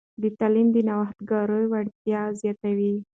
[0.39, 2.95] تعلیم د نوښتګرو وړتیاوې زیاتوي.